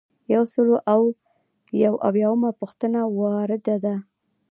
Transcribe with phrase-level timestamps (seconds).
[0.33, 1.01] یو سل او
[1.83, 3.95] یو اویایمه پوښتنه وارده ده.